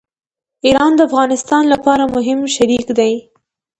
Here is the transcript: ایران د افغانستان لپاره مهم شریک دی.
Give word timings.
ایران 0.65 0.91
د 0.95 0.99
افغانستان 1.09 1.63
لپاره 1.73 2.03
مهم 2.15 2.39
شریک 2.55 2.85
دی. 2.97 3.13